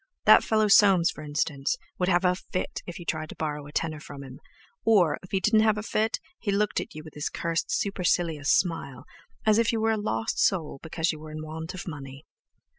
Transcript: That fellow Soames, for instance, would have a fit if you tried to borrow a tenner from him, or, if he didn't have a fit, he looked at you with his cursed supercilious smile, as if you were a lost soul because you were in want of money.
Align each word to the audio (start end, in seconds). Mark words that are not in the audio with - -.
That 0.25 0.43
fellow 0.43 0.67
Soames, 0.67 1.11
for 1.11 1.23
instance, 1.23 1.77
would 1.99 2.09
have 2.09 2.25
a 2.25 2.33
fit 2.33 2.81
if 2.87 2.97
you 2.97 3.05
tried 3.05 3.29
to 3.29 3.35
borrow 3.35 3.67
a 3.67 3.71
tenner 3.71 3.99
from 3.99 4.23
him, 4.23 4.39
or, 4.83 5.19
if 5.21 5.29
he 5.29 5.39
didn't 5.39 5.59
have 5.59 5.77
a 5.77 5.83
fit, 5.83 6.17
he 6.39 6.51
looked 6.51 6.79
at 6.81 6.95
you 6.95 7.03
with 7.03 7.13
his 7.13 7.29
cursed 7.29 7.69
supercilious 7.69 8.49
smile, 8.49 9.05
as 9.45 9.59
if 9.59 9.71
you 9.71 9.79
were 9.79 9.91
a 9.91 9.97
lost 9.97 10.39
soul 10.39 10.79
because 10.81 11.11
you 11.11 11.19
were 11.19 11.29
in 11.29 11.43
want 11.43 11.75
of 11.75 11.87
money. 11.87 12.25